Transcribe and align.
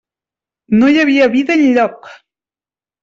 No 0.79 0.89
hi 0.93 0.97
havia 1.03 1.27
vida 1.35 1.59
enlloc! 1.59 2.11